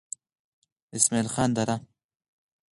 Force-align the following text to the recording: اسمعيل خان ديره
اسمعيل 0.97 1.27
خان 1.33 1.49
ديره 1.55 1.75